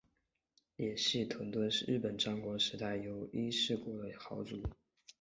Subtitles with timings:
[0.97, 4.59] 细野藤敦是日本战国时代于伊势国的豪族。